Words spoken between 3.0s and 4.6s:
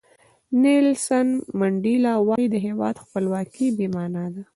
خپلواکي بې معنا ده.